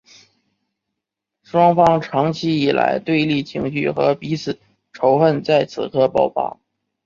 [1.43, 4.57] 双方长期以来的对立情绪和彼此
[4.93, 6.57] 仇恨在此刻爆发。